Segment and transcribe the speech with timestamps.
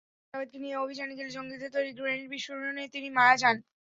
[0.03, 3.57] পরদিন জাবেদকে নিয়ে অভিযানে গেলে জঙ্গিদের তৈরি গ্রেনেড বিস্ফোরণে তিনি মারা যান।